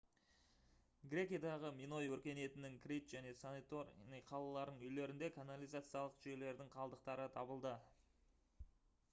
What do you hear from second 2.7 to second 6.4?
крит және санторини қалаларының үйлерінде канализациялық